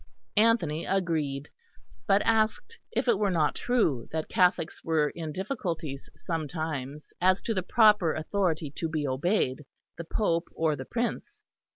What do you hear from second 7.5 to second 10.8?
the proper authority to be obeyed the Pope or